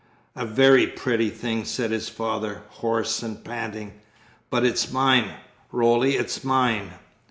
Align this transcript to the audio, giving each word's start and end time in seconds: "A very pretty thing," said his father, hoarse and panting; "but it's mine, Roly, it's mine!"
"A 0.35 0.47
very 0.47 0.87
pretty 0.87 1.29
thing," 1.29 1.63
said 1.63 1.91
his 1.91 2.09
father, 2.09 2.63
hoarse 2.69 3.21
and 3.21 3.45
panting; 3.45 3.93
"but 4.49 4.65
it's 4.65 4.91
mine, 4.91 5.35
Roly, 5.71 6.15
it's 6.15 6.43
mine!" 6.43 6.93